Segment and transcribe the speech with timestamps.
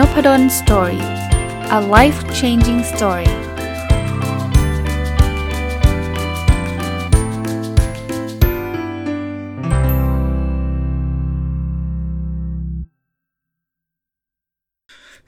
[0.00, 1.04] Nopadol's Story
[1.78, 3.30] a life changing story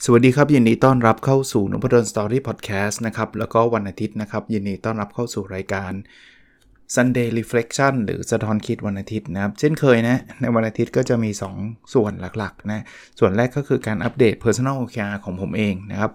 [0.04, 5.92] สวัสดีครับ ยินดีต้อนรับเข้าสู่ Nopadol's Story พอดแคสต์นะครับ แล้วก็วันอาทิตย์นะครับ ยินดีต้อนรับเข้าสู่รายการ
[6.94, 12.84] Sunday Reflection หรือสะท้อนคิดวันอาทิตย์นะครับ เช่นเคยนะ ในวันอาทิตย์ก็จะมี 2 ส่วนหลักๆนะ
[13.18, 16.10] ส่วนแรกก็คือการอัปเดต Personal OKR ของผมเองนะครับ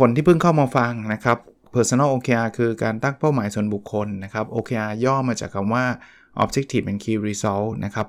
[0.00, 1.38] คนที่เพิ่งเข้ามาฟังนะครับ
[1.74, 5.84] Personal OKR คือการตั้งเป้าหมายส่วนบุคคลนะครับ OKR ย่อมาจากคำว่า
[6.42, 8.06] Objective and Key Result นะครับ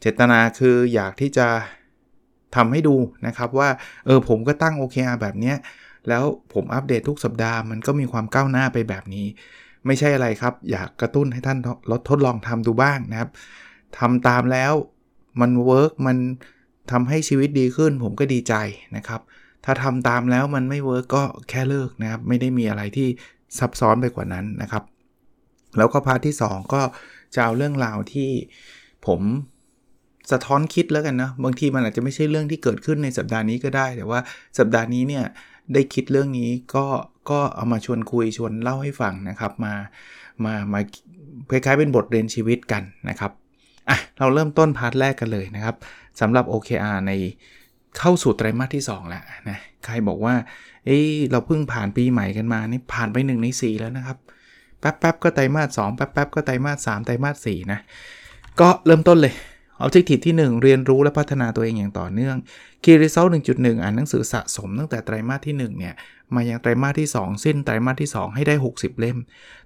[0.00, 1.48] เจตนาคืออยากที่จะ
[2.56, 3.68] ทำให้ดูนะครับว่า
[4.06, 5.54] เออผมก็ตั้ง OKR แบบนี้
[6.08, 9.26] แล้วผมอัปเดตทุกสัปดาห์มันก็มีความก้าวหน้าไปแบบนี้
[9.86, 11.58] ไม่ใช่อะไรครับ อยากกระตุ้นให้ท่าน
[11.90, 13.30] ลดทดลองทำดูบ้างนะครับ
[13.98, 14.72] ทำตามแล้ว
[15.40, 16.16] มัน work มัน
[16.90, 18.54] ทำให้ชีวิตดีขึ้น ผมก็ดีใจ
[18.96, 19.20] นะครับ
[19.64, 23.08] ถ้าทำตามแล้วมันไม่ work ก็แค่เลิกนะครับ ไม่ได้มีอะไรที่
[23.58, 24.84] ซับซ้อนไปกว่านั้นนะครับ
[25.78, 26.82] แล้วก็ part ที่ 2 ก็
[27.34, 28.30] จะเอาเรื่องราวที่
[29.06, 29.20] ผม
[30.32, 34.20] สะท้อนคิดแล้วกันนะ บางทีมันอาจจะไม่ใช่เรื่องที่เกิดขึ้นในสัปดาห์นี้ก็ได้ แต่ว่า
[34.58, 35.24] สัปดาห์นี้เนี่ย
[35.74, 36.86] ได้คิดเรื่องนี้ก็
[37.30, 39.74] ก็เอามาชวนคุยชวนเล่าให้ฟังนะครับ มา
[40.44, 40.80] มามา
[41.50, 43.32] คล้ายๆเป็นบทเรียนชีวิตกันนะครับ
[43.88, 45.76] อะเราเริ่มต้นพาร์ทแรกกันเลยนะครับ
[46.20, 47.12] สำหรับ OKR ใน
[47.98, 50.34] เข้าสู่ไตรมาสที่ 2 แล้วนะใครบอกว่า
[50.86, 50.98] เอ้
[51.30, 54.18] เราเพิ่งผ่านปีใหม่กันมานี่ผ่านไป1ใน4 แล้วนะครับ
[54.80, 57.80] แป๊บๆก็ไตรมาส2แป๊บๆก็ไตรมาส3ไตรมาส4นะ
[58.60, 59.34] ก็เริ่มต้นเลย
[59.84, 62.36] Objective ที่ 1 เรียนรู้และพัฒนาตัวเองอย่างต่อเนื่อง
[62.84, 65.94] Key Result 1.1 อ่านหนังสือสะสมตั้งแต่ไตรมาสที่ 1 เนี่ย
[66.34, 69.18] มายังไตรมาสที่ 2 สิ้นไตรมาสที่ 2 ให้ได้ 60 เล่ม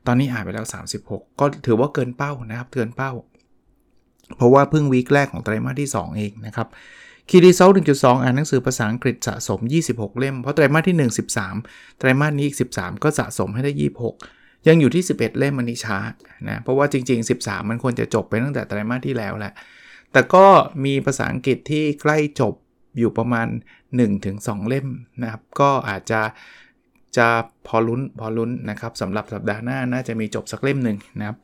[0.07, 0.67] ตอนนี้อ่านไปแล้ว
[1.03, 3.13] 36 ก็ถือว่าเกินเป้านะครับ เกินเป้า
[4.37, 6.69] เพราะว่าเพิ่งวีคแรกของไตรมาสที่ 2 เองนะครับ
[7.29, 9.61] คีรีเซล1.2 อ่านหนังสือภาษาอังกฤษสะสม
[9.91, 11.19] 26 เล่ม เพราะไตรมาสที่ 1
[11.49, 13.73] 13 ไตรมาสนี้อีก 13 ก็สะสมให้ได้
[14.19, 15.99] 26ยังอยู่ที่ 11 เล่มมันนี้ช้า
[16.49, 19.53] นะ เพราะว่าจริง ๆ 13 มันควรจะจบไปตั้งแต่ไตรมาสที่แล้วแหละ
[20.13, 20.47] แต่ก็
[20.85, 22.55] มีภาษาอังกฤษที่ใกล้จบ
[22.99, 23.47] อยู่ประมาณ
[24.09, 24.87] 1-2 เล่ม
[25.23, 26.21] นะครับ ก็อาจจะ
[27.17, 27.29] จะ
[27.67, 31.39] พอลุ้นพอลุ้นนะครับสำหรับสัปดาห์หน้าน่าจะมีจบสักเล่มหนึ่งนะครับ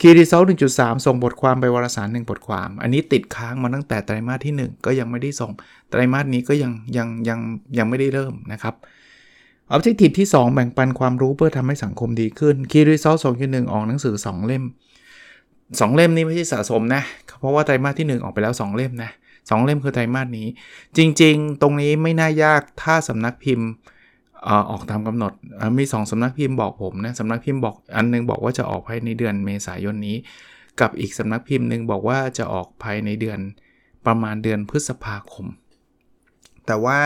[0.00, 0.42] คีรีเซล
[0.74, 5.52] 1.3ส่งบทความไปวารสาร1บทความ อันนี้ติดค้างมาตั้งแต่ไตรมาสที่ 1 ก็ยังไม่ได้ส่ง
[5.90, 7.40] ไตรมาสนี้ก็ยังยังยัง
[7.78, 8.74] ยังไม่ได้เริ่มนะครับ
[9.70, 14.64] ออบเจกตีที่ 2 แบ่งปันความรู้เพื่อทำให้สังคมดีขึ้นคีรีเซล2.1ออกหนังสือ 2 เล่ม
[15.76, 17.02] 2เล่มนี้ไม่ใช่สะสมนะ
[17.38, 19.10] เพราะว่าไตรมาสที่ 1 ออกไปแล้ว 2 เล่มนะ
[19.50, 20.46] สเล่มคือไตรมาสนี้
[20.96, 23.68] จริงๆ ตรงนี้ไม่น่ายากถ้าสำนักพิมพ์
[24.70, 25.32] ออกตามกำหนด
[25.78, 30.16] มี 2สำนักพิมพ์บอกผมนะสำนักพิมพ์บอกอันนึงบอกว่าจะออกภายในเดือนเมษายนนี้
[30.80, 33.38] กับอีกสำนักพิมพ์หนึ่งบอกว่าจะออกภายในเดือน
[34.06, 35.46] ประมาณเดือนพฤษภาคม
[36.66, 36.98] แต่ว่า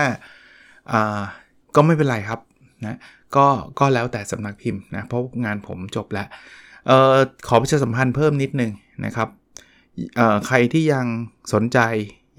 [1.75, 2.39] ก็ไม่เป็นไรครับ
[2.85, 2.97] นะ
[3.35, 3.45] ก็
[3.79, 6.27] ก็แล้วแต่สำนักพิมพ์นะเพราะงานผมจบแล้ว
[6.89, 7.17] ออ
[7.47, 8.71] ขอประชาสัมพันธ์เพิ่มนิดนึง
[9.05, 9.29] นะครับ
[10.47, 11.05] ใครที่ยัง
[11.53, 11.79] สนใจ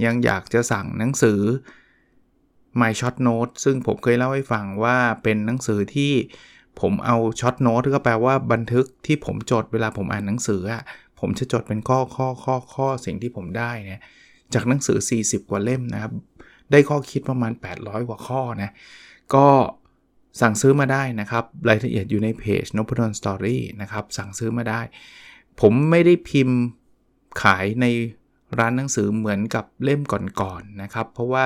[0.05, 1.41] ยังอยากจะสั่งหนังสือ
[2.81, 6.13] My Short Note ซึ่งผมเคยเล่าให้ฟังว่าเป็นหนังสือที่
[6.81, 10.83] ผมเอาช็อตโน้ตก็แปลว่าบันทึกที่ผมจดเวลาผมอ่านหนังสืออะ
[11.21, 14.01] ผมจะจดเป็นข้อข้อข้อข้อสิ่งที่ผมได้นี่ย
[14.55, 16.13] จากหนังสือ 40 กว่าเล่มนะครับ
[16.71, 18.71] ได้ข้อคิดประมาณ 800 กว่าข้อนะ
[19.35, 19.47] ก็
[20.41, 24.81] สั่งซื้อมาได้นะครับ รายละเอียดอยู่ในเพจ n o p ด d o n Story นะครับ สั่งซื้อมาได้
[25.61, 26.59] ผมไม่ได้พิมพ์
[27.43, 27.87] ขายใน
[28.59, 31.45] ร้านหนังสือเหมือนกับเล่มก่อนๆนนะครับ เพราะว่า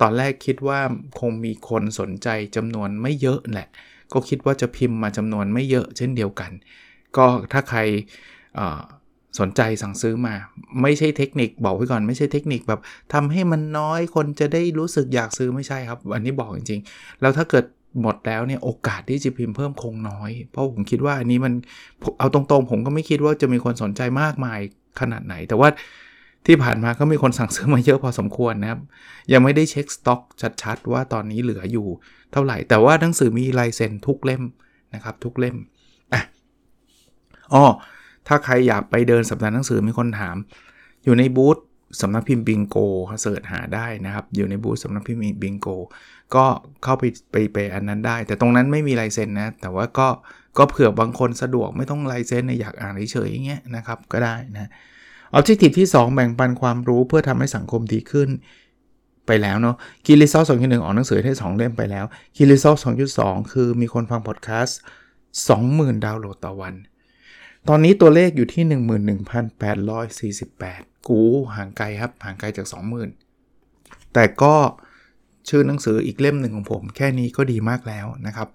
[0.00, 0.80] ตอนแรกคิดว่า
[1.20, 3.68] คงมีคนสนใจจำนวนไม่เยอะแหละ
[4.12, 6.50] ก็คิดว่าจะพิมพ์มาจำนวนไม่เยอะเช่นเดียวกัน
[7.16, 7.80] ก็ถ้าใคร
[9.38, 10.34] สนใจสั่งซื้อมา
[10.82, 12.80] ไม่ใช่เทคนิคบอกไว้ก่อนไม่ใช่เทคนิคแบบ
[13.14, 17.64] ทำให้มันน้อยคนจะได้รู้สึกอยากซื้อไม่ใช่ครับ อันนี้บอกจริงๆ แล้วถ้าเกิด
[18.00, 21.52] หมดแล้วเนี่ยโอกาสที่จะพิมพ์เพิ่มคงน้อย เพราะผมคิดว่าอันนี้มัน
[22.18, 24.58] เอาตรงๆ ผมก็ไม่คิดว่าจะมีคนสนใจมากมาย
[25.00, 25.68] ขนาดไหน แต่ว่า
[26.46, 28.80] ที่ผ่านมาก็มีคนสั่งซื้อมาเยอะพอสมควรนะครับ
[29.32, 30.20] ยังไม่ได้เช็คสต็อก
[30.62, 31.86] ชัดๆ ว่าตอนนี้เหลืออยู่
[32.32, 34.42] เท่าไหร่ แต่ว่าหนังสือมีลายเซ็นทุกเล่ม
[34.94, 35.56] นะครับ ทุกเล่ม
[36.12, 36.22] อะ
[37.52, 37.64] อ๋อ
[38.26, 40.36] ถ้าใครอยากไปเดินสัปดาห์หนังสือมีคนถาม
[41.04, 41.56] อยู่ในบูธ
[42.00, 42.76] สำนักพิมพ์บิงโก
[43.22, 45.68] เสิร์ชหาได้นะครับ อยู่ในบูธสำนักพิมพ์บิงโก
[46.34, 46.44] ก็
[46.84, 50.08] เข้าไปไปไปอันนั้นได้ แต่ตรงนั้นไม่มีลายเซ็นนะ แต่ว่าก็
[50.58, 54.70] ก็เผื่อบางคนสะดวกไม่ต้องลายเซ็นอยากอ่านเฉยๆอย่างเงี้ยนะครับก็ได้นะ
[55.32, 58.28] ออบเจกตีที่ 2 แบ่งปันความรู้เพื่อทำให้สังคมดีขึ้น
[59.26, 62.04] ไปแล้วเนาะKey Result สองจุดหนึ่งออกหนังสือได้2เล่มไปแล้ว
[62.36, 62.84] Key Result ส
[63.26, 64.78] องคือมีคนฟังพอดแคสต์
[65.40, 66.74] 20,000ดาวน์โหลดต่อวัน
[67.68, 71.20] ตอนนี้ตัวเลขอยู่ที่ 11,848 กู
[71.56, 72.66] ห่างไกลครับ ห่างไกลจาก
[73.40, 74.54] 20,000 แต่ก็
[75.48, 78.48] ชื่อหนังสืออีกเล่มหนึ่งของผม แค่นี้ก็ดีมากแล้วนะครับ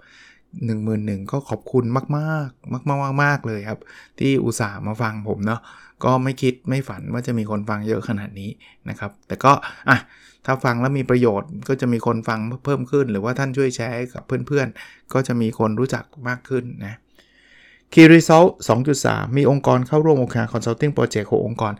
[0.61, 3.79] 1 1 0 0 0ก็ขอบคุณมากมากมากมากมากเลยครับ
[4.19, 5.61] ที่อุตส่าห์มาฟังผมเนาะ
[6.03, 8.49] ก็ไม่คิดไม่ฝันว่าจะมีคนฟังเยอะขนาดนี้
[8.89, 9.51] นะครับ แต่ก็
[9.89, 9.97] อะ
[10.45, 16.99] ถ้าฟังแล้วมีประโยชน์ก็จะมีคนฟังเพิ่มขึ้น หรือว่าท่านช่วยแชร์กับเพื่อนๆ ก็จะมีคนรู้จักมากขึ้นนะ
[17.93, 18.49] Key Result
[18.93, 21.73] 2.3 มีองค์กรเข้าร่วมโอเค Consulting Project ขององค์กร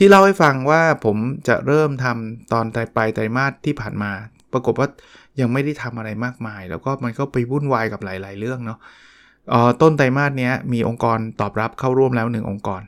[0.00, 1.16] ที่เล่าให้ฟังว่าผม
[1.48, 4.12] จะเริ่มทำตอนไตรปลายไตรมาสที่ผ่านมา
[4.52, 4.88] ปรากฏว่า
[5.40, 8.78] ยังไม่ได้ทำอะไรมากมาย แล้วก็มันก็ไปวุ่นวายกับหลาย ๆ เรื่องเนาะ
[9.82, 12.82] ต้นไตรมาสนี้มีองค์กรตอบรับเข้าร่วมแล้ว 1 องค์กร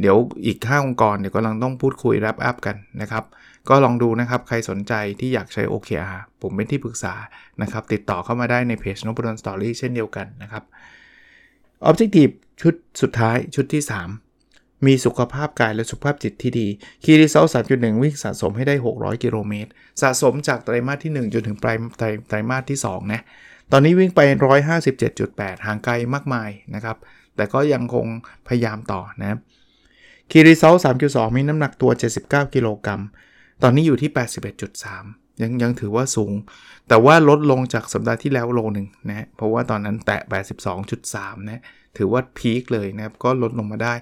[0.00, 0.16] เดี๋ยว
[0.46, 3.24] อีก 5 องค์กรเดี๋ยวกำลังต้องพูดคุย wrap up กันนะครับ
[3.68, 7.14] ก็ลองดูนะครับ ใครสนใจที่อยากใช้ OKR ผมเป็นที่ปรึกษา
[7.62, 10.64] นะครับ ติดต่อเข้ามาได้ในเพจน o ด d สตอรี่เช่นเดียวกันนะครับ
[11.88, 14.25] Objective ชุดสุดท้ายชุดที่ 3
[14.86, 16.68] มีสุขภาพกายและสุขภาพจิตที่ดี
[17.04, 19.70] Key Result 3.1วิ่งสะสมให้ได้ 600 กิโลเมตร
[20.02, 23.22] สะสมจากไตรมาสที่ 1 จนถึงปลายไตรไตรมาสที่ 2 นะ
[23.72, 24.20] ตอนนี้วิ่งไป
[24.92, 26.96] 157.8 ห่างไกลมากมายนะครับ
[27.36, 28.06] แต่ก็ยังคง
[28.48, 29.38] พยายามต่อนะ
[30.30, 30.74] คีรีเซล
[31.06, 31.90] 3.2มีน้ำหนักตัว
[32.22, 33.02] 79 กิโลกรัม
[33.62, 34.10] ตอนนี้อยู่ที่
[34.74, 36.32] 81.3ยังยังถือว่าสูง
[36.88, 40.20] แต่ว่าลดลงจากสัปดาห์ที่แล้วโลหนึ่งนะเพราะว่าตอนนั้นแตะ
[40.84, 41.60] 82.3 นะ
[41.96, 43.94] ถือว่าพีคเลยนะครับ ก็ลดลงมาได้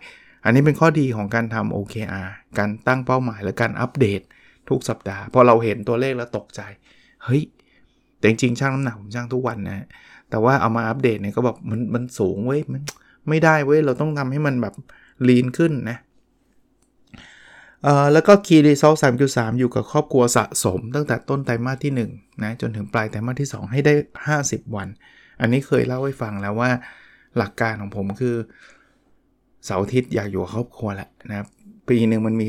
[0.45, 4.21] อันนี้เป็นข้อดีของการทำ OKR การตั้งเป้าหมายและการอัปเดต
[4.69, 6.61] ทุกสัปดาห์พอเราเห็นตัวเลขแล้วตกใจ
[7.25, 7.43] เฮ้ย
[8.19, 9.87] แต่จริงๆช่างน้ำหนักผมช่างทุกวันนะ
[10.31, 12.83] แต่ว่าเอามาอัปเดตเนี่ยก็แบบมันมันสูงเว้ยมัน
[13.29, 14.75] ไม่ได้เว้ยเราต้องทำให้มันแบบ
[15.29, 15.99] ลีนขึ้นนะ
[17.83, 18.99] เอ่อแล้วก็ Key Result
[19.29, 23.95] 3.3 อยู่กับครอบครัวสะสม ตั้งแต่ต้นไตรมาสที่1นะจนถึงปลายไตรมาสที่ 2 ให้ได้
[24.39, 24.89] 50 วัน
[25.41, 26.71] อันนี้เคยเล่าให้ฟังแล้วว่า
[27.39, 28.37] หลักการของผมคือ
[29.65, 31.49] เสาร์อาทิตย์อยากอยู่ครอบครัวแหละนะครับ
[31.89, 32.49] ปีหนึ่งมันมี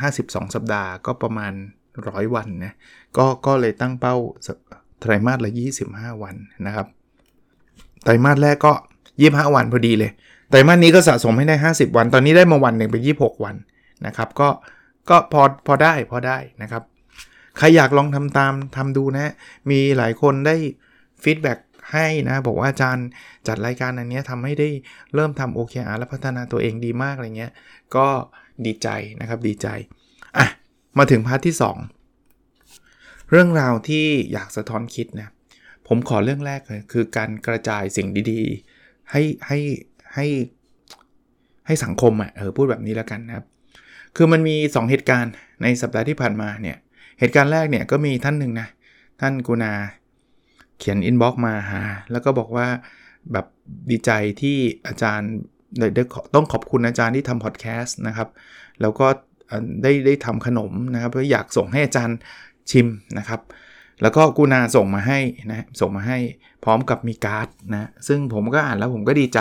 [0.00, 1.52] 52 สัปดาห์ก็ประมาณ
[1.92, 2.72] 100 วันนะ
[3.16, 4.16] ก็ก็เลยตั้งเป้า
[5.00, 5.50] ไตรมาสละ
[5.86, 6.36] 25 วัน
[6.66, 6.86] นะครับ
[8.04, 8.72] ไตรมาสแรกก็
[9.14, 10.10] 25 วันพอดีเลย
[10.50, 13.56] ไตรมาสนี้ก็สะสมให้ได้ 50 วัน ตอนนี้ได้มาวันหนึ่งเป็น26 วัน
[14.06, 14.48] นะครับ ก็
[15.10, 16.82] ก็พอพอได้พอได้นะครับ
[17.58, 19.32] ใครอยากลองทำตามทำดูนะ
[19.70, 20.56] มีหลายคนได้
[21.22, 21.58] feedback
[21.92, 23.06] ให้นะ บอกว่าอาจารย์
[23.48, 24.68] จัดรายการอันนี้ทำให้ได้
[25.14, 27.52] เริ่มทำ OKR และพัฒนาตัวเองดีมากอะไรเงี้ย
[27.96, 28.06] ก็
[28.66, 28.88] ดีใจ
[29.20, 29.68] นะครับดีใจ
[30.36, 30.46] อะ
[30.98, 31.54] มาถึง part ที่
[32.62, 35.28] 2 เรื่องราวที่อยากสะท้อนคิดนะ
[35.86, 39.58] ผมขอเรื่องแรกเลยคือการกระจายสิ่งดีๆ ให้ให้
[40.14, 40.26] ให้
[41.66, 43.46] ให้สังคมอะ่ะเออพูดแบบนี้แล้วกันนะครับ
[44.16, 45.32] คือมันมี 2 เหตุการณ์
[45.62, 46.76] ในสัปดาห์ที่ผ่านมาเนี่ย
[47.20, 48.68] เหตุการณ์แรกเนี่ยก็มีท่านหนึ่งนะ
[49.20, 49.72] ท่านกรุณา
[50.80, 51.82] เขียน inbox มาหา
[52.12, 52.68] แล้วก็บอกว่า
[53.32, 53.46] แบบ
[53.90, 54.10] ดีใจ
[54.40, 54.56] ที่
[54.88, 55.30] อาจารย์
[56.34, 58.28] ต้องขอบคุณอาจารย์ที่ทำพอดแคสต์นะครับ
[58.80, 59.06] แล้วก็
[59.82, 62.16] ได้ได้ทำขนมนะครับเพื่ออยากส่งให้อาจารย์
[62.70, 62.86] ชิม
[63.18, 63.40] นะครับ
[64.02, 65.18] แล้วก็กุณาส่งมาให้
[65.50, 66.18] นะส่งมาให้
[66.64, 69.40] พร้อมกับมีการ์ดนะซึ่งผมก็อ่านแล้วผมก็ดีใจ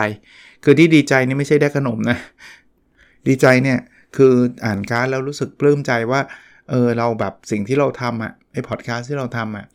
[0.63, 2.17] คือที่ดีใจนี่ไม่ใช่ได้ขนมนะ
[3.27, 3.79] ดีใจเนี่ย
[4.17, 4.33] คือ
[4.65, 6.21] อ่านการ์ดแล้วรู้สึกปลื้มใจว่า
[6.69, 9.65] เออเราแบบสิ่งที่เราทำอะ่ะไอพอดแคสต์ที่เราทำอะ่ะ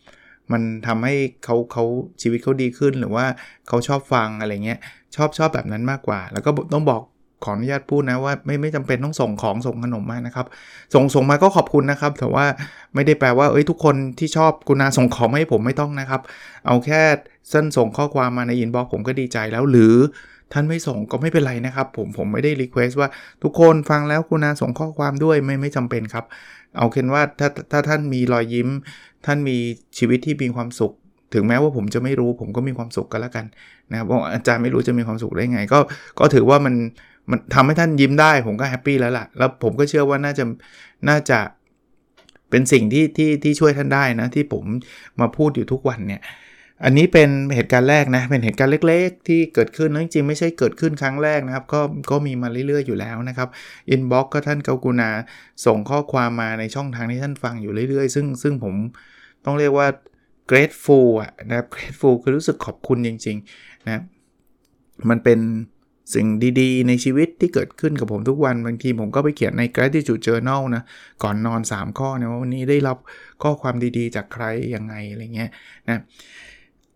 [0.53, 1.15] มันทำให้
[1.45, 1.85] เขาเขา
[2.23, 3.27] ชีวิตเขาดีขึ้นหรือว่า
[3.69, 4.79] เขาชอบฟังอะไรเงี้ย
[5.17, 7.03] ชอบชอบแบบนั้นมากกว่า แล้วก็ต้องบอก
[7.45, 10.47] ขออนุญาตพูดนะว่าไม่ไม่จำเป็นต้องส่งของส่งขนมมานะครับ
[10.95, 12.47] ส่งส่งมาก็ขอบคุณนะครับ แต่ว่า
[12.95, 16.21] ไม่ได้แปลว่าเอ้ยทุกคนที่ชอบกรุณาส่งของให้ผมไม่ต้องนะครับ
[16.67, 17.03] เอาแค่
[17.53, 19.95] ท่านส่งข้อความมาใน inbox ผมก็ดีใจแล้ว หรือ
[20.53, 23.09] ท่านไม่ส่งก็ไม่เป็นไรนะครับ ผมผมไม่ได้ request ว่า
[23.43, 26.25] ทุกคนฟังแล้วกรุณาส่งข้อความด้วยไม่ไม่จำเป็นครับ
[26.79, 28.69] เอาเป็นว่าถ้าถ้าท่านมีรอยยิ้ม
[29.27, 29.57] ท่านมี
[29.99, 30.93] ชีวิตที่มีความสุข
[31.35, 33.45] ถึงแม้ว่าผมจะไม่รู้ ผมก็มีความสุขกันแล้วกัน
[33.91, 35.79] นะครับเพราะอาจารย์ไม่รู้จะมีความสุขได้ไง ก็
[36.19, 36.75] ก็ถือว่ามัน
[37.31, 40.45] มันทำให้ท่านยิ้มได้ ผมก็ happy แล้วล่ะ แล้วผมก็เชื่อว่าน่าจะ
[41.09, 41.39] น่าจะ
[42.51, 44.65] เป็นสิ่งที่ที่ที่ช่วยท่านได้นะที่ผม
[45.21, 46.23] มาพูดอยู่ทุกวันเนี่ย
[46.85, 53.49] อันนี้เป็นเหตุการณ์แรกนะ เป็นเหตุการณ์เล็ก ๆ ที่เกิดขึ้นจริงๆ ไม่ใช่เกิดขึ้นครั้งแรกนะครับ ก็ก็มีมาเรื่อย ๆ อยู่แล้วนะครับ
[53.91, 55.11] อินบ็อกก็ท่านเกากูนา
[55.67, 58.75] ส่งข้อความมาในช่องทางที่ท่านฟังอยู่เรื่อย ๆ ซึ่งซึ่งผม
[59.45, 59.89] ต้องเรียกว่า
[60.51, 64.03] grateful อะนะครับ grateful คือรู้สึกขอบคุณจริงๆนะ
[65.11, 65.41] มันเป็น
[66.15, 66.27] สิ่ง
[66.61, 70.83] ดีๆ ในชีวิตที่เกิดขึ้นกับผมทุกวันบางทีผมก็ไปเขียนใน gratitude journal นะ
[71.23, 72.99] ก่อนนอน 3 ข้อนะว่าวันนี้ได้รับ
[73.43, 75.51] ข้อความดีๆ จากใครยังไงอะไรเงี้ย
[75.89, 76.01] นะ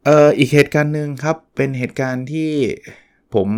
[0.04, 2.50] เอ่ออีกเหตุการณ์หนึ่งครับ เป็นเหตุการณ์ที่
[3.34, 3.48] ผม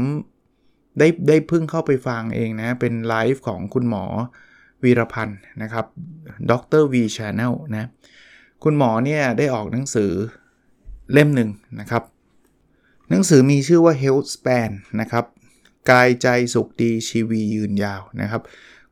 [0.98, 4.04] ได้ได้เพิ่งเข้าไปฟังเองนะ เป็นไลฟ์ของคุณหมอ
[4.84, 5.86] วีรพันธ์นะครับ
[6.50, 7.88] ดร V Channel นะ
[8.64, 10.12] คุณหมอเนี่ยได้ออกหนังสือ
[11.12, 11.50] เล่มหนึ่ง
[11.80, 12.02] นะครับ
[13.10, 15.24] หนังสือมีชื่อว่า Health Span นะครับ
[15.90, 18.42] กายใจสุขดีชีวียืนยาวนะครับ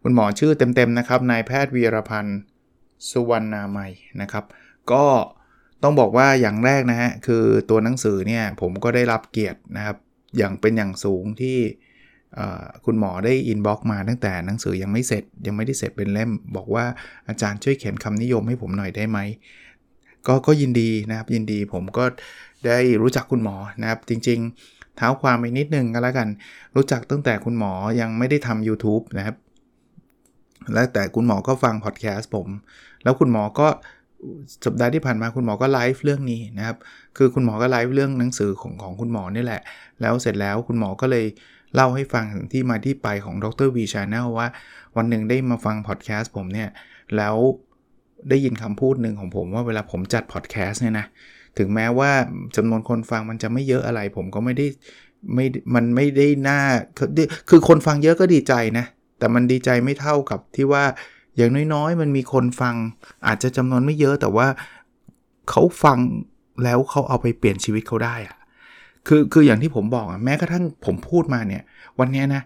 [0.03, 2.41] คุณหมอชื่อเต็มๆนะครับ นายแพทย์วีรพันธ์
[3.11, 4.45] สุวรรณามัยนะครับ
[4.93, 5.05] ก็
[5.83, 9.97] ต้องบอกว่าอย่างแรกนะฮะ คือตัวหนังสือเนี่ยผมก็ได้รับเกียรตินะครับ
[10.37, 11.59] อย่างเป็นอย่างสูงที่
[12.85, 16.85] คุณหมอได้ inbox มาตั้งแต่หนังสือยังไม่เสร็จ ยังไม่ได้เสร็จเป็นเล่ม บอกว่า
[17.29, 19.19] อาจารย์ช่วยเขียนคำนิยมให้ผมหน่อยได้ไหม
[20.27, 22.05] ก็ก็ยินดีนะครับยินดีผมก็
[22.67, 26.29] ได้รู้จักคุณหมอนะครับจริงๆ เท้าความไปนิดนึงก็แล้วกัน
[26.77, 29.37] รู้จักตั้งแต่คุณหมอยังไม่ได้ทำ YouTube นะครับ
[30.75, 32.49] แล้วแต่คุณหมอก็ฟังพอดแคสต์ผม
[33.03, 33.69] แล้วคุณหมอก็
[34.65, 36.77] สัปดาห์ที่ผ่านมาคุณหมอก็ไลฟ์เรื่องนี้นะครับ
[37.17, 39.63] คือคุณหมอก็ไลฟ์เรื่องหนังสือของของคุณหมอนี่แหละ
[40.01, 41.25] แล้วเสร็จแล้วคุณหมอก็เลย
[41.75, 44.49] เล่าให้ฟังถึงที่มาที่ไปของดร V Channel ว่า
[44.97, 46.69] วันหนึ่งได้มาฟังพอดแคสต์ผมเนี่ย
[47.17, 47.37] แล้ว
[48.29, 51.07] ได้ยินคำพูดหนึ่งของผมว่าเวลาผมจัดพอดแคสต์เนี่ยนะ
[51.59, 52.11] ถึงแม้ว่า
[52.57, 54.67] จำนวนคนฟังมันจะไม่เยอะอะไร ผมก็ไม่ได้
[55.35, 56.61] ไม่มันไม่ได้น่า
[57.49, 58.87] คือคนฟังเยอะก็ดีใจนะ
[59.19, 60.85] แต่มันดีใจไม่เท่ากับที่ว่า
[61.37, 62.75] อย่างน้อยๆ มันมีคนฟัง
[63.27, 64.47] อาจจะจำนวนไม่เยอะแต่ว่า
[65.51, 65.99] เขาฟัง
[66.65, 68.37] แล้วเขาเอาไปเปลี่ยนชีวิตเขาได้อะ
[69.09, 71.63] คือคืออย่างที่ผมบอกอะแม้กระทั่งผมพูดมาเนี่ย
[72.01, 72.43] วันนี้นะ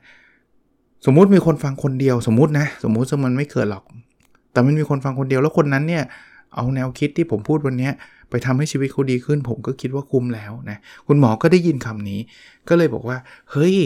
[1.07, 3.85] สมมุติมีคนฟังคนเดียวสมมุตินะ สมมุติสมันไม่เกิดหรอก
[4.53, 6.05] แต่มันมีคนฟังคนเดียวแล้วคนนั้นเนี่ย
[6.55, 7.91] เอาแนวคิดที่ผมพูดวันนี้
[8.31, 12.21] ไปทำให้ชีวิตเขาดีขึ้น ผมก็คิดว่าคุ้มแล้วนะคุณหมอก็ได้ยินคำนี้
[12.69, 13.19] ก็เลยบอกว่า
[13.51, 13.77] เฮ้ย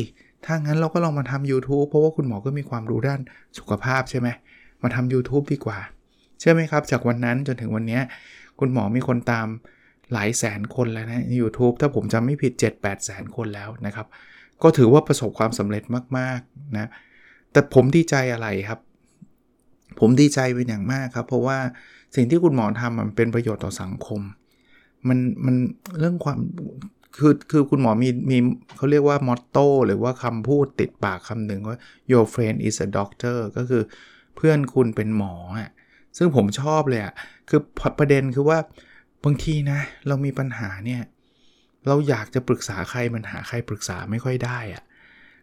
[0.44, 3.20] ถ้างั้นเราก็ลองมาทำ YouTube เพราะว่าคุณหมอก็มีความรู้ด้าน
[3.58, 4.28] สุขภาพใช่ไหม
[4.82, 5.78] มาทำ YouTube ดีกว่า
[6.38, 8.00] เชื่อไหมครับ จากวันนั้นจนถึงวันนี้
[8.58, 9.46] คุณหมอมีคนตาม
[10.12, 14.06] หลายแสนคนแล้วนะใน YouTube ถ้าผมจำไม่ผิด 7-8 แสนคนแล้วนะครับ
[14.62, 15.82] ก็ถือว่าประสบความสำเร็จ
[16.18, 16.90] มากๆนะ
[17.52, 18.80] แต่ผมดีใจอะไรครับ
[20.00, 21.58] ผมดีใจเป็นอย่างมากครับ เพราะว่า
[22.14, 24.20] สิ่งที่คุณหมอทำมันเป็นประโยชน์ต่อสังคม
[25.08, 25.56] มันมัน
[25.98, 26.38] เรื่องความ
[27.16, 28.38] คือคือคุณหมอมีมี
[28.76, 31.78] เขาเรียกว่ามอตโต้หรือว่าคำพูดติดปากคำหนึ่งว่า
[32.12, 33.82] your friend is a doctor ก็คือ
[34.36, 35.70] เพื่อนคุณเป็นหมออะ
[36.18, 37.14] ซึ่งผมชอบเลยอะ
[37.48, 37.60] คือ
[37.98, 38.58] ประเด็นคือว่า
[39.26, 41.02] บางทีนะเรามีปัญหาเนี่ย
[41.86, 44.82] เราอยากจะปรึกษาใครมันหาใครปรึกษาไม่ค่อยได้อะ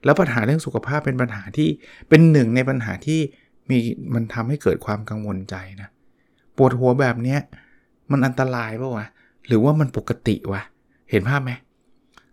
[0.05, 1.69] แล้วปัญหาเรื่องสุขภาพเป็นปัญหาที่
[2.09, 3.19] เป็นหนึ่งในปัญหาที่
[3.69, 3.77] มี
[4.13, 5.89] มันทำให้เกิดความกังวลใจนะ
[6.57, 7.39] ปวดหัวแบบเนี้ย
[8.11, 9.07] มันอันตรายป่าวะ
[9.47, 10.61] หรือว่ามันปกติวะ
[11.11, 11.51] เห็นภาพไหม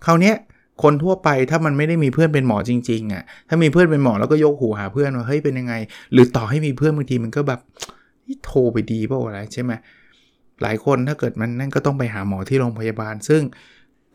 [0.04, 0.34] คราวเนี้ย
[0.82, 5.74] คนทั่วไปถ้ามันไม่ได้มีเพื่อนเป็นหมอจริงๆอะ่ะถ้ามีเพื่อนเป็นหมอแล้วก็ยกหูหาเพื่อนว่าเฮ้ยเป็นยังไง
[6.12, 7.60] หรือต่อให้มีเพื่อนบางทีมันก็แบบ
[8.44, 9.72] โทรไปดีเปล่าอะไรใช่ไหม
[10.62, 13.42] หลายคนถ้าเกิดมันนั่นก็ต้องไปหาหมอที่โรงพยาบาล ซึ่ง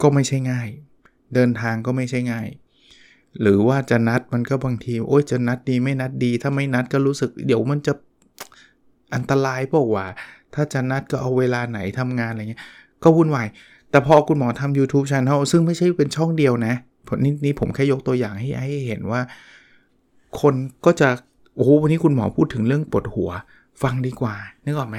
[0.02, 0.68] ก็ไม่ใช่ง่าย
[1.34, 2.48] เดินทางก็ไม่ใช่ง่าย
[3.42, 7.94] หรือว่าจะนัดมันก็บางทีโอ้ยจะนัดดีไม่นัดดี ถ้าไม่นัดก็รู้สึก เดี๋ยวมันจะ
[9.16, 10.08] อันตรายเปล่าวะ
[10.54, 12.64] ถ้าจะนัดก็เอาเวลาไหนทำงานอะไรเงี้ย
[13.04, 13.48] ก็วุ่นวาย
[13.90, 16.74] แต่พอคุณหมอทำ YouTube Channel ซึ่งไม่ใช่เป็นช่องเดียวนะ
[17.24, 19.22] นี่นี่ผมแค่ยกตัวอย่างให้ให้เห็นว่า
[20.42, 20.54] คน
[20.86, 21.10] ก็จะ
[21.56, 23.32] โอ้โหวันนี้คุณหมอพูดถึงเรื่องปวดหัว
[23.84, 24.98] ฟังดีกว่านึกออกไหม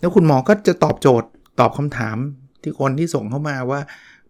[0.00, 1.28] แล้วคุณหมอก็จะตอบโจทย์
[1.60, 2.16] ตอบคำถาม
[2.62, 3.80] ที่คนที่ส่งเข้ามาว่า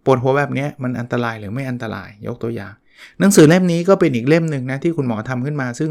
[0.05, 2.73] ปวดหัวแบบนี้มันอันตรายหรือไม่อันตรายยกตัวอย่าง
[3.21, 5.91] หนังสือเล่มนี้ก็เป็นอีกเล่มหนึ่งนะที่คุณหมอทำขึ้นมา ซึ่ง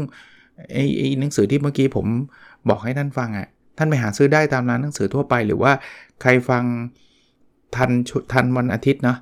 [0.72, 2.06] ไอ้ไอ้หนังสือที่เมื่อกี้ผม
[2.68, 5.72] บอกให้ท่านฟังอะ่ะท่านไปหาซื้อได้ตามร้านหนังสือทั่วไป หรือว่า
[6.20, 6.64] ใครฟัง
[7.76, 7.90] ทัน
[8.32, 9.18] ทันวันอาทิตย์เนาะ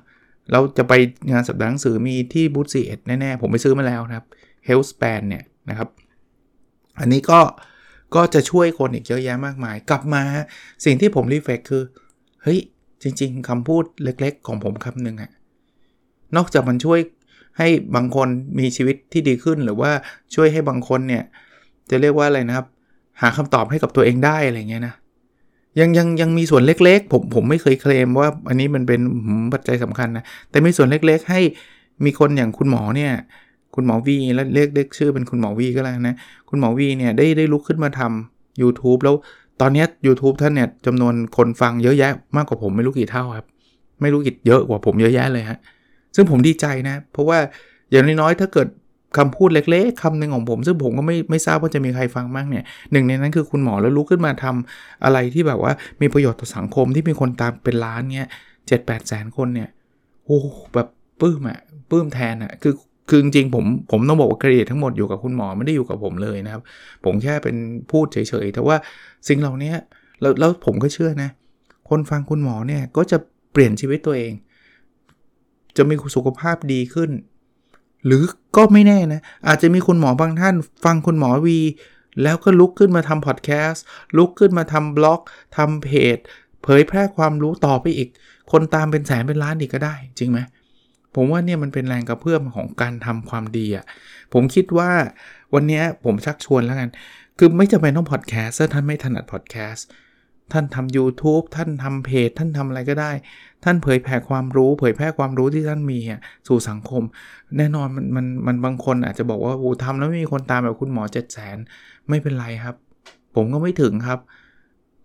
[0.51, 0.93] เราจะไป
[1.31, 4.25] งานสัปดาห์หนังสือมีที่บูธซีเอ็ดแน่ๆ ผมไปซื้อมาแล้วครับ
[4.67, 5.89] h e l Span เนี่ยนะครับ
[6.99, 7.39] อันนี้ก็
[8.15, 10.23] ก็จะช่วยคนอีกเยอะแยะมากมาย กลับมา
[10.85, 11.83] สิ่งที่ผมรีเฟกคือ
[12.43, 12.59] เฮ้ย
[13.03, 15.31] จริง ๆคำพูดเล็กๆ ของผมคำหนึ่งอะ
[16.35, 16.99] นอกจากมันช่วย
[17.57, 18.27] ให้บางคน
[18.59, 19.91] มีชีวิตที่ดีขึ้นหรือว่า
[20.35, 21.23] ช่วยให้บางคนเนี่ย
[21.89, 22.67] จะเรียกว่าอะไรนะครับ
[23.21, 24.95] หาคำตอบให้กับตัวเองได้อะไรเงี้ยนะ
[25.79, 29.01] ยังยังยังมีส่วนเล็ก ๆ ผมผมไม่เคยเคลมว่าอันนี้มันเป็น
[29.53, 31.41] ปัจจัยสำคัญนะ แต่มีส่วนเล็กๆ ให้
[32.05, 33.11] มีคนอย่างคุณหมอเนี่ย
[33.75, 36.15] คุณหมอวีแล้วเรียกเรียกชื่อเป็นคุณหมอวีก็แล้วนะ
[36.49, 39.15] คุณหมอวีเนี่ยได้ได้ลุกขึ้นมาทำ YouTube แล้ว
[39.61, 43.47] ตอนนี้ YouTube ท่านเนี่ยจำนวนคนฟังเยอะแยะมากกว่าผมไม่รู้กี่เท่าครับ
[44.01, 45.59] ไม่รู้กี่เยอะกว่าผมเยอะแยะเลยฮะ
[46.15, 47.37] ซึ่งผมดีใจนะ เพราะว่า
[47.91, 48.67] อย่างน้อยๆถ้าเกิด
[49.17, 58.29] คำพูดเล็กๆคำหนึ่งของผม ซึ่งผมก็ไม่ไม่ทราบว่าจะมีใครฟังบ้างเนี่ยหนึ่งในนั้นคือคุณหมอแล้วลุกขึ้นมาทำอะไรที่แบบว่ามีประโยชน์ต่อสังคมที่มีคนตามเป็นล้านเนี่ย
[58.67, 59.69] เจ็ดแปดแสนคนเนี่ย
[60.25, 60.39] โอ้
[60.73, 60.87] แบบ
[61.21, 61.59] ปลื้มอะ
[61.89, 62.73] ปลื้มแทนอะคือ
[63.09, 66.61] คือจริงผมผมต้องบอกว่าเครดิตทั้งหมดอยู่กับคุณหมอไม่ได้อยู่กับผมเลยนะครับ
[67.05, 67.55] ผมแค่เป็น
[67.91, 68.75] พูดเฉยๆแต่ว่า
[69.27, 69.73] สิ่งเหล่านี้
[70.21, 71.29] แล้วแล้วผมก็เชื่อนะ
[71.89, 73.17] คนฟังคุณหมอเนี่ยก็จะ
[73.51, 74.33] เปลี่ยนชีวิตตัวเอง
[75.77, 77.11] จะมีสุขภาพดีขึ้น
[78.05, 78.23] หรือ
[78.57, 81.59] ก็ไม่แน่นะ อาจจะมีคุณหมอบางท่าน ฟังคุณหมอวี
[82.23, 83.83] แล้วก็ลุกขึ้นมาทำพอดแคสต์
[84.17, 85.21] ลุกขึ้นมาทำบล็อก
[85.57, 86.17] ทำเพจ
[86.63, 88.09] เผยแพร่ความรู้ต่อไปอีก
[88.51, 90.39] คนตามเป็นแสนเป็นล้านอีกก็ได้ จริงไหม
[91.15, 93.85] ผมว่าเนี่ยมันเป็นแรงกระเพื่อมของการทำความดีอะ่ะ
[94.33, 94.91] ผมคิดว่า
[95.53, 96.89] วันนี้ผมชักชวนแล้วกัน
[97.37, 99.87] คือไม่จำเป็นต้องพอดแคสต์ถ้าท่านไม่ถนัดพอดแคสต์
[100.51, 103.11] ท่านทำ YouTube ท่านทำเพจ ท่านทำอะไรก็ได้
[103.63, 105.99] ท่านเผยแผ่ความรู้ เผยแพร่ความรู้ที่ท่านมี
[106.47, 107.03] สู่สังคม
[107.57, 111.57] แน่นอนมันมันมันบางคนอาจจะบอกว่าโอ้ทำแล้วไม่มีคนตามแบบคุณหมอเจ็ดแสน
[112.09, 112.75] ไม่เป็นไรครับ
[113.35, 114.19] ผมก็ไม่ถึงครับ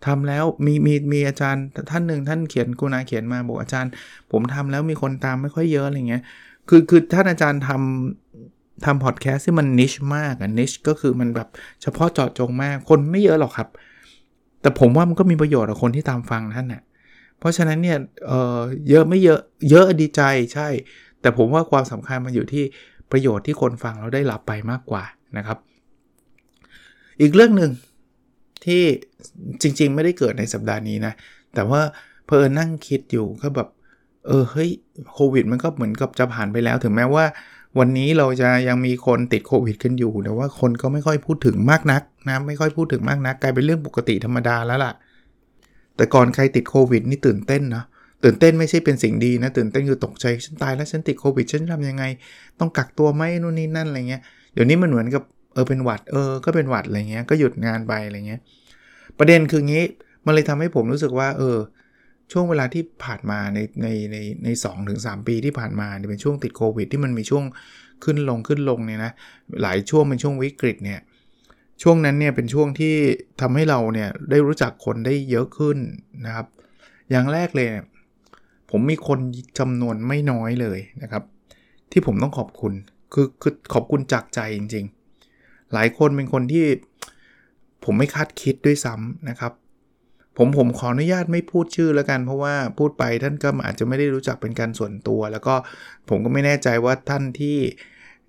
[0.07, 3.91] ทำแล้วมีมีมีอาจารย์ท่านหนึ่งท่านเขียนกุณาเขียนมาบอกอาจารย์
[4.31, 6.23] ผมทำแล้วมีคนตามไม่ค่อยเยอะอะไรเงี้ย
[6.69, 11.49] คือคือท่านอาจารย์ทำทำพอดแคสต์ที่มันนิชมากอะนิชก็คือมันแบบ
[11.83, 13.69] เฉพาะเจาะจงมากคนไม่เยอะหรอกครับ
[14.61, 16.83] แต่ผมว่ามันก็มีประโยชน์กับคนที่ตามฟังท่านนะ่ะ
[17.39, 20.23] เพราะฉะนั้นเนี่ยเออเยอะไม่เยอะเยอะดีใจ
[20.55, 20.69] ใช่
[21.21, 22.65] แต่ผมว่าความสำคัญมันอยู่ที่
[23.13, 25.05] ประโยชน์ที่คนฟังเราได้รับไปมากกว่า
[25.37, 25.59] นะครับ
[27.21, 27.71] อีกเรื่องหนึ่ง
[28.65, 28.83] ที่
[29.63, 31.13] จริงๆ ไม่ได้เกิดในสัปดาห์นี้นะ
[31.55, 31.81] แต่ว่า
[32.27, 33.69] เพอนั่งคิดอยู่ก็แบบ
[34.27, 34.71] เออเฮ้ย
[35.13, 37.25] โควิดมันก็เหมือนกับจะผ่านไปแล้ว ถึงแม้ว่า
[37.79, 44.93] วันนี้เราจะยังมีคนติดโควิดกันอยู่ แต่ว่าคนก็ไม่ค่อยพูดถึงมากนักนะไม่ค่อยพูดถึงมากนักกลายเป็นเรื่องปกติธรรมดาแล้วล่ะ
[45.97, 47.85] แต่ก่อนใครติดโควิดนี่ตื่นเต้นนะ
[48.25, 52.05] ตื่นเต้นไม่ใช่เป็นสิ่งดีนะ ตื่นเต้นคือตกใจฉันตายแล้วฉันติดโควิดฉันทำยังไง
[52.61, 54.23] ต้องกักตัวไหมนู่นนี่นั่นอะไรเงี้ย
[54.55, 55.23] เดี๋ยวนี้มันเหมือนกับ
[55.55, 58.41] เออเป็นหวัดเออก็เป็นหวัดอะไรเงี้ยก็หยุดงานไปอะไรเงี้ย
[59.19, 59.85] ประเด็นคืองี้
[60.27, 61.59] มันเลยทำให้ผมรู้สึกว่า เออ
[62.33, 67.45] ช่วงเวลาที่ผ่านมาในในในในสองถึงสปีที่ผ่านมาเนี่ยเป็นช่วงติดโควิด ที่มันมีช่วง
[68.05, 69.13] ขึ้นลงขึ้นลงเนี่ยนะ
[69.63, 71.01] หลายช่วงเป็นช่วงวิกฤตเนี่ย
[71.83, 72.95] ช่วงนั้นเนี่ยเป็นช่วงที่
[73.41, 75.79] ทำให้เราเนี่ยได้รู้จักคนได้เยอะขึ้น
[76.27, 76.47] นะครับ
[77.11, 77.69] อย่างแรกเลย
[78.71, 79.19] ผมมีคน
[79.59, 81.23] จำนวนไม่น้อยเลยนะครับ
[81.93, 82.73] ที่ผมต้องขอบคุณ
[83.13, 84.87] คือคือขอบคุณจากใจจริง
[85.75, 86.67] หลายคนเป็นคนที่
[87.85, 89.53] ผมไม่คาดคิดด้วยซ้ำนะครับ
[90.37, 95.55] ผมผมขออนุญาตไม่พูดชื่อแล้วกัน เพราะว่าพูดไปท่านก็อาจจะไม่ได้รู้จักเป็นการส่วนตัว แล้วก็
[96.09, 97.59] ผมก็ไม่แน่ใจว่าท่านที่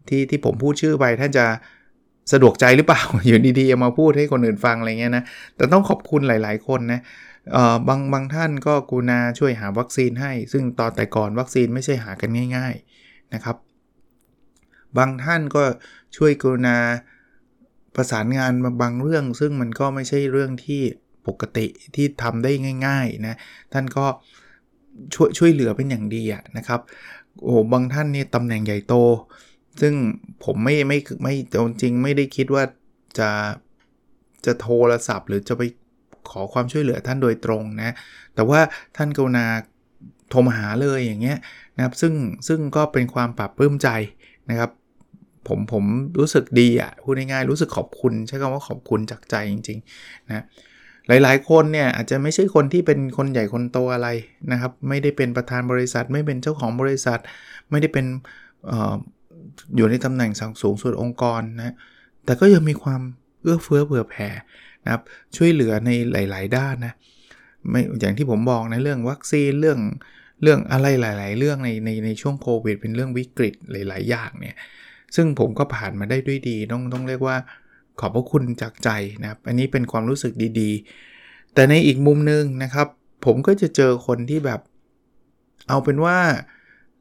[0.07, 1.45] ที่ที่ผมพูดชื่อไปท่านจะ
[2.31, 5.23] สะดวกใจหรือเปล่า อยู่ดีๆมาพูดให้คนอื่นฟังอะไรเงี้ยนะ
[5.55, 7.01] แต่ต้องขอบคุณหลาย ๆ คนนะ
[7.87, 13.57] บางบางท่านก็กูนาช่วยหาวัคซีนให้ ซึ่งตอนแต่ก่อนวัคซีนไม่ใช่หากันง่าย ๆนะครับ
[14.97, 15.63] บางท่านก็
[16.17, 16.77] ช่วยกรุณา
[17.95, 20.81] ประสานงานบางเรื่อง ซึ่งมันก็ไม่ใช่เรื่องที่
[21.27, 22.51] ปกติที่ทำได้
[22.85, 23.35] ง่ายๆนะ
[23.73, 24.05] ท่านก็
[25.13, 26.81] ช่วยช่วยเหลือเป็นอย่างดีะนะครับ
[27.43, 28.95] โอ้บางท่านนี่ตำแหน่งใหญ่โต
[29.81, 29.93] ซึ่ง
[30.43, 31.33] ผมไม่ไม่ไม่
[31.81, 32.63] จริงไม่ได้คิดว่า
[33.19, 33.29] จะ
[34.45, 35.63] จะโทรศัพท์หรือจะไป
[36.29, 37.95] ขอความช่วยเหลือท่านโดยตรงนะ
[38.35, 38.59] แต่ว่า
[38.97, 39.45] ท่านกรุณา
[40.29, 41.37] โทรมาหาเลยอย่างเงี้ย
[41.75, 42.13] นะครับ ซึ่ง
[42.47, 43.89] ซึ่งก็เป็นความปรับปลื้มใจ
[44.49, 44.71] นะครับ
[45.47, 45.83] ผมผม
[46.19, 50.43] รู้สึกดีอะพูดง่ายๆรู้สึกขอบคุณ ใช้คำว่าขอบคุณจากใจจริงๆนะ
[51.07, 54.07] หลายๆ คนเนี่ยอาจจะไม่ใช่คนที่เป็นคนใหญ่คนโตอะไร
[54.51, 57.19] นะครับ ไม่ได้เป็นประธานบริษัท ไม่เป็นเจ้าของบริษัท
[57.71, 58.05] ไม่ได้เป็น
[58.69, 58.71] อ
[59.75, 60.31] อยู่ในตำแหน่ง
[60.61, 61.75] สูงสุดองค์กรนะ
[62.25, 63.01] แต่ก็ยังมีความ
[63.41, 64.29] เอื้อเฟื้อเผื่อแผ่
[64.83, 65.01] นะครับ
[65.35, 66.93] ช่วยเหลือในหลาย ๆ ด้านนะ
[67.69, 69.79] ไม่อย่างที่ผมบอกในเรื่องวัคซีนเรื่อง
[70.41, 74.55] เรื่องอะไรหลาย ๆ เรื่องในในในช่วงโควิดเป็นเรื่องวิกฤตหลาย ๆ อย่างเนี่ย
[75.15, 77.37] ซึ่งผมก็ผ่านมาได้ด้วยดี ต้องต้องเรียกว่า
[77.99, 78.89] ขอบพระคุณจากใจ
[79.21, 82.87] นะครับ อันนี้เป็นความรู้สึกดีๆ แต่ในอีกมุมนึงนะครับ
[83.25, 84.59] ผมก็จะเจอคนที่แบบ
[85.69, 86.17] เอาเป็นว่า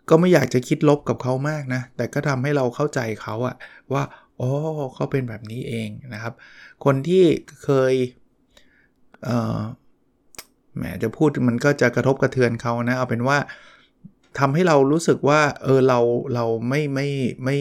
[0.09, 3.57] ก็ไม่อยากจะคิดลบกับเขามากนะ แต่ก็ทำให้เราเข้าใจเขาอะ
[3.93, 4.03] ว่า
[4.41, 4.51] อ๋อ
[4.95, 6.35] เขาเป็นแบบนี้เองนะครับ
[6.85, 7.25] คนที่
[7.65, 7.95] เคย
[9.25, 9.59] เอ่อ
[10.77, 13.39] แหมจะพูดมันก็จะกระทบกระเทือนเขานะ เอาเป็นว่า
[14.39, 16.01] ทำให้เรารู้สึกว่า เออเรา
[16.35, 17.09] เราไม่ไม่
[17.45, 17.57] ไม่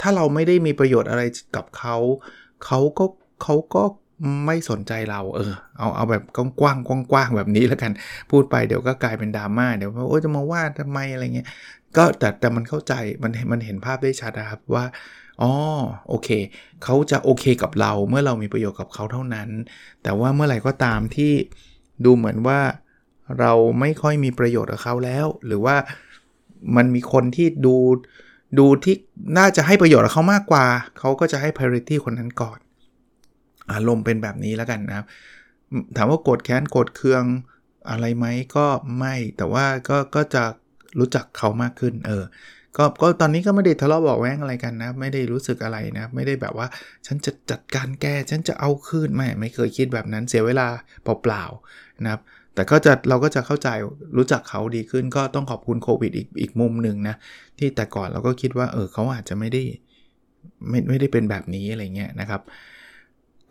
[0.00, 1.22] ถ้าเราไม่ได้มีประโยชน์อะไร
[1.56, 1.96] กับเขา
[2.64, 3.04] เขาก็
[3.42, 3.82] เขาก็
[4.46, 6.22] ไม่สนใจเรา เออ เอาเอาแบบ
[6.60, 7.92] กว้างๆกว้างๆแบบนี้แล้วกัน
[8.30, 11.48] พูดไปเดี๋ยวก็กลายเป็นดราม่าเดี๋ยวว่าโอ้จะมาว่าทำไมอะไรเงี้ย
[11.96, 14.84] ก็แต่แต่มันเข้าใจมันมันเห็นภาพได้ชัดนะครับว่า
[15.42, 15.52] อ๋อ
[16.08, 16.28] โอเค
[16.84, 19.48] เขาจะโอเคกับเราเมื่อเรามีประโยชน์กับเขาเท่านั้น
[20.02, 21.32] แต่ว่าเมื่อไหร่ก็ตามที่
[22.04, 22.60] ดูเหมือนว่า
[23.40, 25.76] เราไม่ค่อยมีประโยชน์กับเขาแล้ว หรือว่า
[26.76, 27.76] มันมีคนที่ดู
[28.58, 28.96] ดูที่
[29.38, 30.66] น่าจะให้ประโยชน์กับเขามากกว่า
[30.98, 32.58] เขาก็จะให้ priority คนนั้นก่อน
[33.72, 35.06] อารมณ์เป็นแบบนี้แล้วกันนะครับ
[35.96, 37.24] ถามว่าโกรธแค้นโกรธเคือง
[37.90, 38.66] อะไรไหมก็
[38.98, 40.44] ไม่แต่ว่าก็ก็จะ
[40.98, 42.24] รู้จักเขามากขึ้น เออ
[42.76, 46.66] ก็ก็ตอนนี้ก็ไม่ได้ทะเลาะบอกแว้งอะไรกันนะ ไม่ได้รู้สึกอะไรนะ ไม่ได้แบบว่า
[47.06, 50.66] ฉันจะจัดการแก้ฉันจะเอาคืนไม่ไม่เคยคิดแบบนั้นเสียเวลา
[51.02, 52.20] เปล่าๆนะครับ
[52.54, 53.68] แต่ก็จะเราก็จะเข้าใจ
[54.16, 57.16] รู้จักเขาดีขึ้นก็ต้องขอบคุณโควิดอีกอีกมุมหนึ่งนะ
[57.58, 59.62] ที่แต่ก่อนเราก็คิดว่าเออเขาอาจจะไม่ได้
[60.68, 62.42] ไม่ไม่ได้เป็นแบบนี้อะไรเงี้ยนะครับ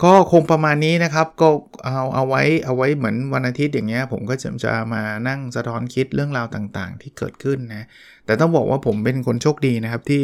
[0.03, 1.49] ก็คงประมาณนี้นะครับก็
[1.85, 7.87] เอาเอาไว้เอาไว้เหมือนวันอาทิตย์อย่างเงี้ยผมก็จะจะมานั่งสะท้อนคิดเรื่องราวต่างๆ ที่เกิดขึ้นนะ
[8.25, 10.21] แต่ต้องบอกว่าผมเป็นคนโชคดีนะครับที่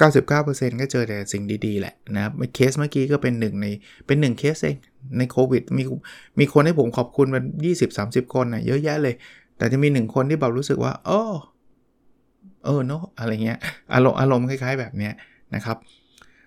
[0.00, 3.66] 99%ก็เจอแต่สิ่งดีๆ แหละนะครับเคสเมื่อกี้ก็เป็นหนึ่งใน
[4.06, 4.76] เป็นหนึ่งเคสเอง
[5.18, 5.82] ในโควิดมี
[6.38, 7.44] มีคนให้ผมขอบคุณมัน
[7.88, 9.14] 20-30 คนนะเยอะแยะเลย
[9.56, 11.20] แต่จะมีหนึ่งคนที่แบบรู้สึกว่าโอ้
[12.64, 13.58] เออเนาะอะไรเงี้ย
[13.94, 15.12] อารมณ์อารมณ์คล้ายๆ แบบเนี้ย
[15.54, 15.76] นะครับ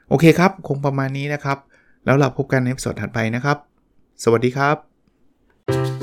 [0.10, 1.58] โอเคครับ คงประมาณนี้นะครับ
[2.06, 3.58] แล้วเราพบกันในสดถัดไปนะครับ
[4.24, 6.03] สวัสดีครับ